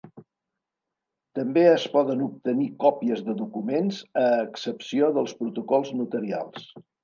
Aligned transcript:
També 1.39 1.65
es 1.73 1.85
poden 1.97 2.23
obtenir 2.29 2.67
còpies 2.85 3.23
de 3.29 3.37
documents, 3.43 4.01
a 4.25 4.27
excepció 4.49 5.15
dels 5.21 5.39
Protocols 5.45 5.97
Notarials. 6.03 6.69